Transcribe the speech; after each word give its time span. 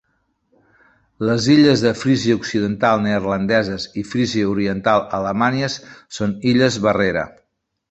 Les 1.29 1.49
illes 1.55 1.83
de 1.87 1.91
Frísia 2.03 2.37
occidental 2.39 3.03
neerlandeses 3.05 3.87
i 4.03 4.05
Frísia 4.15 4.49
oriental 4.55 5.05
alemanyes 5.21 5.79
són 6.19 6.37
illes 6.55 6.83
barrera. 6.89 7.31